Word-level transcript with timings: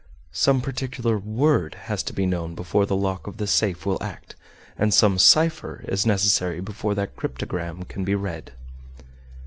Some 0.33 0.61
particular 0.61 1.19
"word" 1.19 1.75
has 1.81 2.01
to 2.01 2.11
be 2.13 2.25
known 2.25 2.55
before 2.55 2.87
the 2.87 2.95
lock 2.95 3.27
of 3.27 3.37
the 3.37 3.45
safe 3.45 3.85
will 3.85 4.01
act, 4.01 4.35
and 4.75 4.91
some 4.91 5.19
"cipher" 5.19 5.85
is 5.87 6.07
necessary 6.07 6.59
before 6.59 6.95
that 6.95 7.15
cryptogram 7.15 7.83
can 7.83 8.03
be 8.03 8.15
read. 8.15 8.53